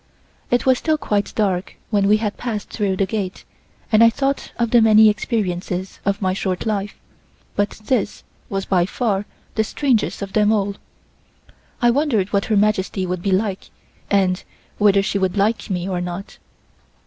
It 0.49 0.65
was 0.65 0.79
still 0.79 0.97
quite 0.97 1.31
dark 1.35 1.75
when 1.91 2.07
we 2.07 2.17
had 2.17 2.35
passed 2.35 2.71
through 2.71 2.95
the 2.97 3.05
gate 3.05 3.45
and 3.91 4.03
I 4.03 4.09
thought 4.09 4.51
of 4.57 4.71
the 4.71 4.81
many 4.81 5.09
experiences 5.09 5.99
of 6.07 6.23
my 6.23 6.33
short 6.33 6.65
life; 6.65 6.97
but 7.55 7.69
this 7.85 8.23
was 8.49 8.65
by 8.65 8.87
far 8.87 9.27
the 9.53 9.63
strangest 9.63 10.23
of 10.23 10.33
them 10.33 10.51
all. 10.51 10.73
I 11.83 11.91
wondered 11.91 12.33
what 12.33 12.45
Her 12.45 12.57
Majesty 12.57 13.05
would 13.05 13.21
be 13.21 13.31
like 13.31 13.69
and 14.09 14.43
whether 14.79 15.03
she 15.03 15.19
would 15.19 15.37
like 15.37 15.69
me 15.69 15.87
or 15.87 16.01
not. 16.01 16.39